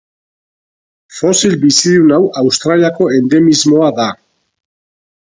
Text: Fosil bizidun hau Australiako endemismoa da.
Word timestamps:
Fosil 1.17 1.51
bizidun 1.65 2.13
hau 2.17 2.21
Australiako 2.41 3.09
endemismoa 3.19 3.91
da. 4.01 4.07